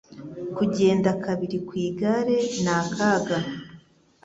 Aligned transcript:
Kugenda 0.57 1.09
kabiri 1.23 1.57
ku 1.67 1.73
igare 1.87 2.37
ni 2.63 2.71
akaga. 2.79 3.37